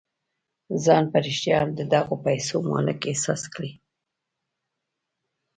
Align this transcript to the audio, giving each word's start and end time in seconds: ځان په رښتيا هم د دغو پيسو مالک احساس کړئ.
ځان 0.83 1.03
په 1.11 1.17
رښتيا 1.25 1.57
هم 1.61 1.69
د 1.79 1.81
دغو 1.93 2.13
پيسو 2.25 2.55
مالک 2.71 2.99
احساس 3.11 3.41
کړئ. 3.53 3.71